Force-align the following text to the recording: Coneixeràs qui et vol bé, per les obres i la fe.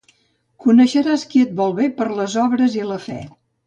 Coneixeràs 0.65 1.27
qui 1.35 1.43
et 1.47 1.53
vol 1.61 1.79
bé, 1.83 1.89
per 2.01 2.11
les 2.23 2.43
obres 2.49 2.83
i 2.83 2.91
la 2.95 3.03
fe. 3.11 3.25